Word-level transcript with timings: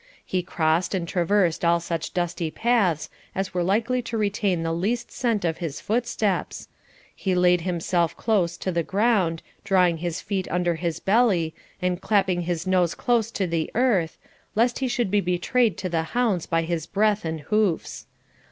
He 0.25 0.41
crossed 0.41 0.95
and 0.95 1.07
traversed 1.07 1.63
all 1.63 1.79
such 1.79 2.11
dusty 2.11 2.49
paths 2.49 3.07
as 3.35 3.53
were 3.53 3.61
likely 3.61 4.01
to 4.01 4.17
retain 4.17 4.63
the 4.63 4.73
least 4.73 5.11
scent 5.11 5.45
of 5.45 5.59
his 5.59 5.79
footsteps; 5.79 6.67
he 7.15 7.35
laid 7.35 7.61
himself 7.61 8.17
close 8.17 8.57
to 8.57 8.71
the 8.71 8.81
ground, 8.81 9.43
drawing 9.63 9.97
his 9.97 10.19
feet 10.19 10.47
under 10.49 10.73
his 10.73 10.99
belly, 10.99 11.53
and 11.83 12.01
clapping 12.01 12.41
his 12.41 12.65
nose 12.65 12.95
close 12.95 13.29
to 13.29 13.45
the 13.45 13.69
earth, 13.75 14.17
lest 14.55 14.79
he 14.79 14.87
should 14.87 15.11
be 15.11 15.21
betrayed 15.21 15.77
to 15.77 15.87
the 15.87 16.01
hounds 16.17 16.47
by 16.47 16.63
his 16.63 16.87
breath 16.87 17.23
and 17.23 17.41
hoofs. 17.41 18.07